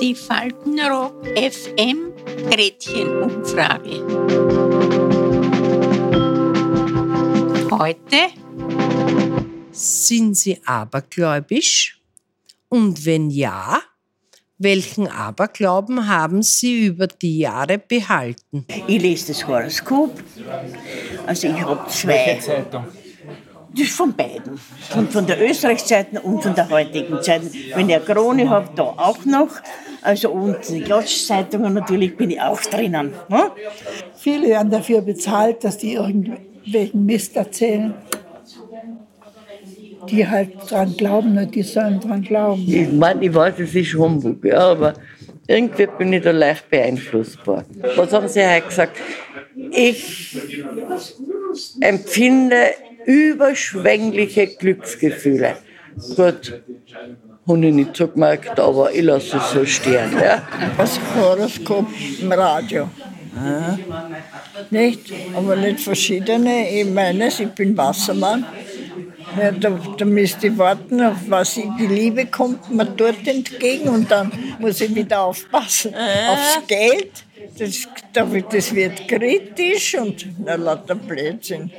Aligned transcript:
Die 0.00 0.14
Faltenrock 0.14 1.26
FM 1.36 2.14
Gretchenumfrage. 2.50 4.00
Heute 7.70 8.16
Sind 9.70 10.38
Sie 10.38 10.58
abergläubisch? 10.64 12.00
Und 12.70 13.04
wenn 13.04 13.28
ja, 13.28 13.82
welchen 14.56 15.08
Aberglauben 15.08 16.08
haben 16.08 16.42
Sie 16.42 16.86
über 16.86 17.06
die 17.06 17.40
Jahre 17.40 17.76
behalten? 17.76 18.64
Ich 18.86 19.02
lese 19.02 19.28
das 19.28 19.46
Horoskop. 19.46 20.22
Also 21.26 21.48
ich 21.48 21.60
habe 21.60 21.86
zwei. 21.90 22.38
Zeitung? 22.40 22.86
Das 23.72 23.82
ist 23.82 23.96
von 23.96 24.12
beiden. 24.14 24.58
Von, 24.90 25.08
von 25.08 25.26
der 25.26 25.40
Österreichszeitung 25.40 26.18
und 26.18 26.42
von 26.42 26.54
der 26.54 26.68
heutigen 26.68 27.22
Zeitung. 27.22 27.50
Wenn 27.74 27.88
ich 27.88 27.96
eine 27.96 28.04
Krone 28.04 28.48
habe, 28.48 28.68
da 28.74 28.82
auch 28.82 29.24
noch. 29.24 29.48
Also 30.02 30.30
und 30.30 30.56
die 30.68 30.80
Klatschzeitungen 30.80 31.74
natürlich 31.74 32.16
bin 32.16 32.30
ich 32.30 32.40
auch 32.40 32.60
drinnen. 32.60 33.12
Ne? 33.28 33.50
Viele 34.16 34.48
werden 34.48 34.70
dafür 34.70 35.02
bezahlt, 35.02 35.62
dass 35.62 35.78
die 35.78 35.94
irgendwelchen 35.94 37.06
Mist 37.06 37.36
erzählen. 37.36 37.94
Die 40.08 40.26
halt 40.26 40.52
dran 40.68 40.96
glauben, 40.96 41.34
nur 41.34 41.44
die 41.44 41.62
sollen 41.62 42.00
dran 42.00 42.22
glauben. 42.22 42.64
Ich 42.66 42.90
meine, 42.90 43.24
ich 43.24 43.34
weiß, 43.34 43.58
es 43.58 43.74
ist 43.74 43.94
Humbug, 43.94 44.42
ja, 44.44 44.70
aber 44.70 44.94
irgendwie 45.46 45.86
bin 45.98 46.12
ich 46.12 46.22
da 46.22 46.30
leicht 46.30 46.70
beeinflussbar. 46.70 47.64
Was 47.96 48.12
haben 48.12 48.26
Sie 48.26 48.40
heute 48.40 48.66
gesagt? 48.66 48.96
Ich 49.72 50.38
empfinde 51.80 52.72
überschwängliche 53.06 54.46
Glücksgefühle. 54.46 55.56
Gut, 56.16 56.62
habe 57.46 57.66
ich 57.66 57.74
nicht 57.74 57.96
so 57.96 58.08
gemerkt, 58.08 58.58
aber 58.60 58.92
ich 58.92 59.02
lasse 59.02 59.36
es 59.38 59.50
so 59.52 59.64
stehen. 59.64 60.12
Ja. 60.20 60.42
Das 60.76 60.98
Horoskop 61.16 61.86
im 62.20 62.32
Radio. 62.32 62.88
Nicht? 64.70 65.12
Aber 65.34 65.56
nicht 65.56 65.80
verschiedene. 65.80 66.70
Ich 66.70 66.86
meine, 66.86 67.28
ich 67.28 67.48
bin 67.48 67.76
Wassermann. 67.76 68.44
Ja, 69.38 69.52
da, 69.52 69.78
da 69.96 70.04
müsste 70.04 70.48
ich 70.48 70.58
warten, 70.58 71.00
auf 71.02 71.18
was 71.28 71.56
ich, 71.56 71.66
die 71.78 71.86
Liebe 71.86 72.26
kommt 72.26 72.74
mir 72.74 72.86
dort 72.86 73.26
entgegen 73.26 73.88
und 73.88 74.10
dann 74.10 74.32
muss 74.58 74.80
ich 74.80 74.92
wieder 74.92 75.22
aufpassen. 75.22 75.94
Aufs 75.94 76.66
Geld, 76.66 77.12
das, 77.56 77.86
das 78.12 78.74
wird 78.74 79.06
kritisch 79.06 79.94
und 79.94 80.26
na, 80.44 80.56
lauter 80.56 80.96
Blödsinn. 80.96 81.70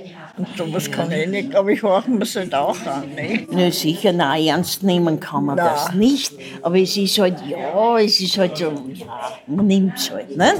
Und 0.41 0.57
sowas 0.57 0.89
kann 0.89 1.11
ich 1.11 1.27
nicht, 1.27 1.55
aber 1.55 1.69
ich 1.69 1.83
horche 1.83 2.09
mir 2.09 2.23
es 2.23 2.35
halt 2.35 2.55
auch 2.55 2.75
an. 2.87 3.09
Nicht? 3.15 3.51
Nö, 3.51 3.69
sicher, 3.71 4.11
nein, 4.11 4.47
ernst 4.47 4.81
nehmen 4.81 5.19
kann 5.19 5.45
man 5.45 5.57
Na. 5.57 5.73
das 5.73 5.93
nicht. 5.93 6.33
Aber 6.63 6.77
es 6.79 6.97
ist 6.97 7.19
halt, 7.19 7.37
ja, 7.47 7.99
es 7.99 8.19
ist 8.19 8.37
halt 8.39 8.57
so, 8.57 8.71
ja, 8.93 9.31
man 9.45 9.67
nimmt 9.67 9.97
es 9.97 10.09
halt. 10.09 10.35
Ne? 10.35 10.53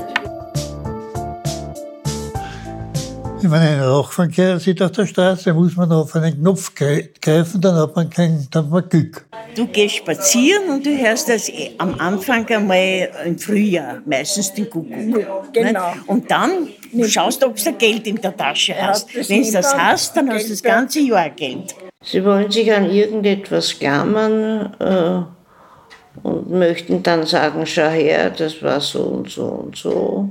Wenn 3.41 3.49
man 3.49 3.59
einen 3.59 3.81
Rauchverkehr 3.81 4.59
sieht 4.59 4.83
auf 4.83 4.91
der 4.91 5.07
Straße, 5.07 5.51
muss 5.53 5.75
man 5.75 5.91
auf 5.91 6.15
einen 6.15 6.39
Knopf 6.39 6.71
gre- 6.77 7.09
greifen, 7.19 7.59
dann 7.59 7.75
hat 7.75 7.95
man 7.95 8.07
kein, 8.07 8.47
dann 8.51 8.65
hat 8.65 8.71
man 8.71 8.87
Glück. 8.87 9.25
Du 9.55 9.67
gehst 9.67 9.95
spazieren 9.97 10.69
und 10.69 10.85
du 10.85 10.97
hörst 10.97 11.27
das 11.29 11.49
eh 11.49 11.71
am 11.77 11.95
Anfang 11.99 12.47
einmal 12.47 13.09
im 13.25 13.37
Frühjahr, 13.37 14.01
meistens 14.05 14.53
den 14.53 14.69
Kuckuck. 14.69 15.53
Genau. 15.53 15.91
Ne? 15.91 16.03
Und 16.07 16.31
dann 16.31 16.69
schaust 17.07 17.41
du, 17.41 17.47
ob 17.47 17.55
du 17.57 17.73
Geld 17.73 18.07
in 18.07 18.21
der 18.21 18.35
Tasche 18.35 18.75
hast. 18.79 19.13
Wenn 19.29 19.43
du 19.43 19.51
das 19.51 19.75
hast, 19.75 20.15
dann 20.15 20.29
hast 20.31 20.45
du 20.45 20.49
das 20.49 20.61
da. 20.61 20.69
ganze 20.69 21.01
Jahr 21.01 21.29
Geld. 21.29 21.75
Sie 22.03 22.23
wollen 22.23 22.49
sich 22.49 22.71
an 22.73 22.89
irgendetwas 22.89 23.77
klammern 23.77 24.73
äh, 24.79 26.27
und 26.27 26.49
möchten 26.49 27.03
dann 27.03 27.25
sagen, 27.25 27.65
schau 27.65 27.89
her, 27.89 28.29
das 28.31 28.61
war 28.63 28.79
so 28.79 29.03
und 29.03 29.29
so 29.29 29.45
und 29.45 29.75
so. 29.75 30.29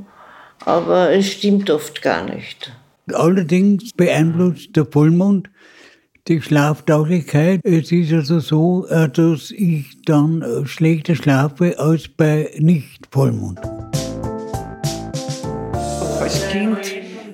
Aber 0.64 1.10
es 1.10 1.32
stimmt 1.32 1.70
oft 1.70 2.02
gar 2.02 2.24
nicht. 2.24 2.72
Allerdings 3.12 3.92
beeinflusst 3.92 4.76
der 4.76 4.86
Vollmond 4.86 5.48
die 6.28 6.40
Schlaftauglichkeit. 6.40 7.60
Es 7.64 7.92
ist 7.92 8.12
also 8.12 8.40
so, 8.40 8.86
äh, 8.88 9.08
dass 9.08 9.50
ich 9.50 10.02
dann 10.04 10.42
äh, 10.42 10.66
schlechter 10.66 11.14
schlafe 11.14 11.78
als 11.78 12.08
bei 12.08 12.50
Nicht-Vollmond. 12.58 13.60
als 16.30 16.48
Kind 16.48 16.78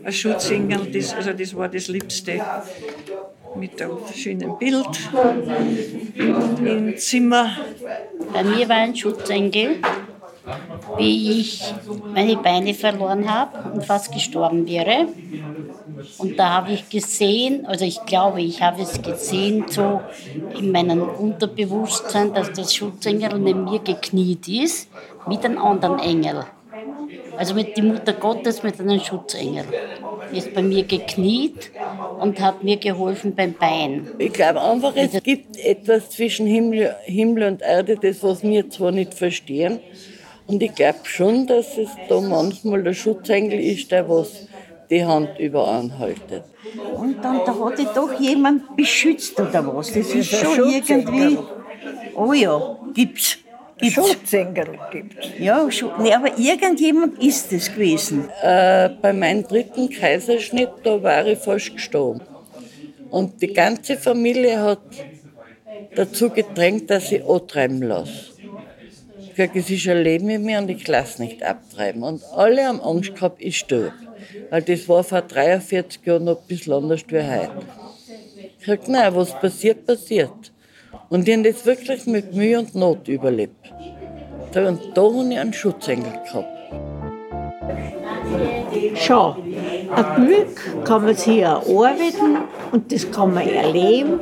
ein 0.04 0.12
Schutzengel, 0.12 0.91
das, 0.92 1.14
also 1.14 1.32
das 1.32 1.54
war 1.54 1.69
das 1.69 1.88
Liebste. 1.88 2.41
Mit 3.56 3.80
einem 3.80 3.98
schönen 4.14 4.58
Bild 4.58 4.86
im 6.60 6.97
Zimmer. 6.97 7.56
Bei 8.32 8.44
mir 8.44 8.68
war 8.68 8.76
ein 8.76 8.94
Schutzengel, 8.94 9.76
wie 10.98 11.41
ich 11.41 11.74
meine 12.14 12.36
Beine 12.36 12.74
verloren 12.74 13.28
habe 13.32 13.70
und 13.72 13.84
fast 13.84 14.12
gestorben 14.12 14.66
wäre. 14.66 15.08
Und 16.19 16.39
da 16.39 16.51
habe 16.51 16.73
ich 16.73 16.89
gesehen, 16.89 17.67
also 17.67 17.84
ich 17.84 18.05
glaube, 18.05 18.41
ich 18.43 18.62
habe 18.62 18.83
es 18.83 19.01
gesehen, 19.01 19.67
so 19.69 20.01
in 20.59 20.73
meinem 20.73 21.03
Unterbewusstsein, 21.03 22.33
dass 22.34 22.53
das 22.53 22.75
Schutzengel 22.75 23.39
neben 23.39 23.65
mir 23.65 23.81
gekniet 23.81 24.49
ist, 24.49 24.89
mit 25.27 25.45
einem 25.45 25.59
anderen 25.59 25.99
Engel. 25.99 26.45
Also 27.37 27.55
mit 27.55 27.77
die 27.77 27.83
Mutter 27.83 28.12
Gottes 28.12 28.62
mit 28.62 28.81
einem 28.81 29.01
Schutzengel. 29.01 29.65
Ist 30.33 30.55
bei 30.55 30.62
mir 30.62 30.84
gekniet 30.84 31.71
und 32.21 32.41
hat 32.41 32.65
mir 32.65 32.77
geholfen 32.78 33.34
beim 33.34 33.53
Bein. 33.53 34.09
Ich 34.19 34.33
glaube 34.33 34.61
einfach, 34.61 34.93
es 34.97 35.23
gibt 35.23 35.57
etwas 35.59 36.11
zwischen 36.11 36.47
Himmel, 36.47 36.95
Himmel 37.05 37.45
und 37.45 37.63
Erde, 37.63 37.97
das 37.97 38.23
was 38.23 38.43
wir 38.43 38.69
zwar 38.71 38.91
nicht 38.93 39.15
verstehen. 39.15 39.81
Und 40.47 40.63
ich 40.63 40.75
glaube 40.75 41.01
schon, 41.05 41.47
dass 41.47 41.77
es 41.77 41.91
da 42.09 42.21
manchmal 42.21 42.83
der 42.83 42.95
Schutzengel 42.95 43.59
ist, 43.59 43.91
der 43.91 44.09
was 44.09 44.47
die 44.91 45.04
Hand 45.04 45.38
über 45.38 45.69
anhaltet. 45.69 46.44
Und 46.94 47.22
dann 47.22 47.41
da 47.44 47.54
hat 47.58 47.78
dich 47.78 47.88
doch 47.88 48.12
jemand 48.19 48.76
beschützt 48.76 49.38
oder 49.41 49.66
was. 49.66 49.88
Das 49.92 50.14
ist 50.14 50.14
ein 50.14 50.22
schon 50.22 50.54
Schutzengel. 50.54 51.14
irgendwie. 51.14 51.38
Oh 52.14 52.32
ja, 52.32 52.78
gibt's. 52.94 53.38
gibt's. 53.78 53.94
Schutzengel 53.94 54.78
gibt 54.91 55.38
Ja, 55.38 55.70
schon. 55.70 55.91
Nee, 56.00 56.12
aber 56.14 56.38
irgendjemand 56.38 57.22
ist 57.22 57.52
es 57.52 57.72
gewesen. 57.72 58.28
Äh, 58.42 58.91
bei 59.00 59.12
meinem 59.12 59.47
dritten 59.47 59.91
Kaiserschnitt, 59.91 60.70
da 60.82 61.03
war 61.03 61.26
ich 61.26 61.38
fast 61.38 61.74
gestorben. 61.74 62.20
Und 63.10 63.41
die 63.41 63.53
ganze 63.53 63.97
Familie 63.97 64.60
hat 64.60 64.80
dazu 65.94 66.30
gedrängt, 66.30 66.91
dass 66.91 67.12
ich 67.12 67.24
antreiben 67.24 67.82
lasse. 67.82 68.35
Habe 69.38 69.48
gesagt, 69.48 69.70
es 69.70 69.70
ist 69.70 69.86
ein 69.86 70.02
Leben 70.02 70.26
mit 70.26 70.41
mir 70.41 70.58
und 70.58 70.70
ich 70.70 70.88
lasse 70.88 71.20
nicht 71.20 71.42
abtreiben. 71.42 72.02
Und 72.02 72.22
alle 72.34 72.69
haben 72.69 72.80
Angst 72.80 73.14
gehabt, 73.14 73.36
ich 73.38 73.58
stirb. 73.58 73.92
Weil 74.48 74.62
das 74.62 74.88
war 74.88 75.04
vor 75.04 75.20
43 75.20 76.00
Jahren 76.06 76.24
noch 76.24 76.41
ein 76.41 76.47
bisschen 76.48 76.72
anders 76.72 77.02
wie 77.08 77.16
heute. 77.16 77.50
Ich 78.58 78.66
habe 78.66 78.78
gesagt, 78.78 78.88
nein, 78.88 79.14
was 79.14 79.38
passiert, 79.38 79.86
passiert. 79.86 80.52
Und 81.10 81.28
ich 81.28 81.36
habe 81.36 81.52
das 81.52 81.66
wirklich 81.66 82.06
mit 82.06 82.34
Mühe 82.34 82.58
und 82.58 82.74
Not 82.74 83.08
überlebt. 83.08 83.72
Und 84.54 84.80
da 84.94 85.02
habe 85.02 85.28
ich 85.30 85.38
einen 85.38 85.53
Schutzengel 85.53 86.12
gehabt. 86.24 86.48
Schau, 88.94 89.36
ein 89.94 90.24
Glück 90.24 90.84
kann 90.84 91.04
man 91.04 91.14
sich 91.14 91.41
erarbeiten 91.41 92.38
und 92.72 92.91
das 92.91 93.10
kann 93.10 93.34
man 93.34 93.47
erleben. 93.47 94.18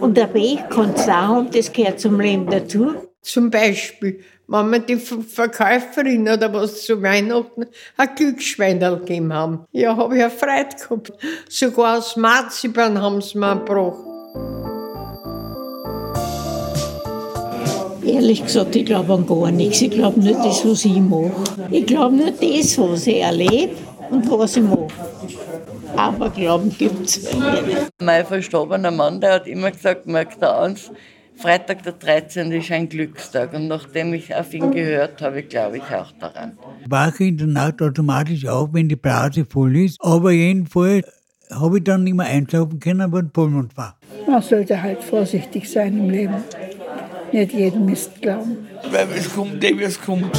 Und 0.00 0.16
ein 0.16 0.32
Weg 0.34 0.70
kann 0.70 0.92
es 0.94 1.08
auch 1.08 1.12
haben, 1.12 1.50
das 1.50 1.72
gehört 1.72 1.98
zum 1.98 2.20
Leben 2.20 2.46
dazu. 2.46 2.94
Zum 3.22 3.50
Beispiel, 3.50 4.18
wenn 4.48 4.70
wir 4.70 4.80
die 4.80 4.96
Ver- 4.96 5.22
Verkäuferin 5.22 6.28
oder 6.28 6.52
was 6.52 6.84
zu 6.84 7.00
Weihnachten 7.00 7.66
ein 7.96 8.08
Glücksschweinerl 8.16 8.98
gegeben 8.98 9.32
haben. 9.32 9.64
Ja, 9.70 9.96
habe 9.96 10.16
ich 10.16 10.22
eine 10.22 10.30
Freude 10.30 10.74
gehabt. 10.76 11.12
Sogar 11.48 11.98
aus 11.98 12.16
Marzipan 12.16 13.00
haben 13.00 13.20
sie 13.22 13.38
mir 13.38 13.54
gebracht. 13.54 13.98
Ehrlich 18.04 18.42
gesagt, 18.44 18.74
ich 18.74 18.84
glaube 18.86 19.14
an 19.14 19.26
gar 19.26 19.52
nichts. 19.52 19.80
Ich 19.82 19.90
glaube 19.90 20.18
nicht 20.18 20.38
das, 20.40 20.66
was 20.66 20.84
ich 20.84 20.96
mache. 20.98 21.32
Ich 21.70 21.86
glaube 21.86 22.16
nur 22.16 22.32
das, 22.32 22.76
was 22.78 23.06
ich 23.06 23.20
erlebe 23.20 23.76
und 24.10 24.28
was 24.28 24.56
ich 24.56 24.64
mache. 24.64 24.88
Aber 25.96 26.28
Glauben 26.30 26.74
gibt 26.76 27.06
es. 27.06 27.28
Mein 28.00 28.26
verstorbener 28.26 28.90
Mann, 28.90 29.20
der 29.20 29.34
hat 29.34 29.46
immer 29.46 29.70
gesagt, 29.70 30.06
merkt 30.06 30.42
er 30.42 30.60
eins, 30.60 30.90
Freitag 31.42 31.82
der 31.82 31.94
13. 31.94 32.52
ist 32.52 32.70
ein 32.70 32.88
Glückstag. 32.88 33.52
Und 33.52 33.66
nachdem 33.66 34.14
ich 34.14 34.32
auf 34.32 34.54
ihn 34.54 34.70
gehört 34.70 35.20
habe, 35.20 35.42
glaube 35.42 35.78
ich 35.78 35.82
auch 35.82 36.12
daran. 36.12 36.56
Wache 36.86 37.24
in 37.24 37.36
der 37.36 37.48
Nacht 37.48 37.82
automatisch 37.82 38.46
auf, 38.46 38.68
wenn 38.72 38.88
die 38.88 38.94
Blase 38.94 39.44
voll 39.44 39.76
ist. 39.76 39.98
Aber 40.00 40.30
jedenfalls 40.30 41.04
habe 41.50 41.78
ich 41.78 41.84
dann 41.84 42.04
nicht 42.04 42.14
mehr 42.14 42.26
einschlafen 42.26 42.78
können, 42.78 43.10
weil 43.10 43.28
Vollmond 43.34 43.76
war. 43.76 43.98
Man 44.28 44.40
sollte 44.40 44.80
halt 44.80 45.02
vorsichtig 45.02 45.68
sein 45.68 45.98
im 45.98 46.10
Leben. 46.10 46.44
Nicht 47.32 47.52
jeden 47.52 47.86
Mist 47.86 48.22
glauben. 48.22 48.58
Weil 48.92 49.08
es 49.16 49.34
kommt, 49.34 49.60
dem 49.60 49.80
es 49.80 50.00
kommt. 50.00 50.38